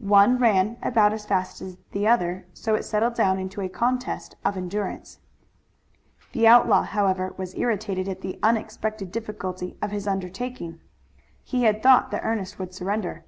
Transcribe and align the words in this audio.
One 0.00 0.38
ran 0.38 0.76
about 0.82 1.12
as 1.12 1.24
fast 1.24 1.60
as 1.62 1.76
the 1.92 2.04
other, 2.08 2.46
so 2.52 2.74
it 2.74 2.82
settled 2.84 3.14
down 3.14 3.38
into 3.38 3.60
a 3.60 3.68
contest 3.68 4.34
of 4.44 4.56
endurance. 4.56 5.20
The 6.32 6.48
outlaw, 6.48 6.82
however, 6.82 7.32
was 7.36 7.54
irritated 7.54 8.08
at 8.08 8.20
the 8.20 8.40
unexpected 8.42 9.12
difficulty 9.12 9.76
of 9.80 9.92
his 9.92 10.08
undertaking. 10.08 10.80
He 11.44 11.62
had 11.62 11.80
thought 11.80 12.10
that 12.10 12.24
Ernest 12.24 12.58
would 12.58 12.74
surrender. 12.74 13.24